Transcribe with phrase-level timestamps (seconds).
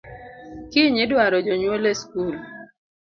[0.71, 2.35] Kiny idwaro jonyuol e school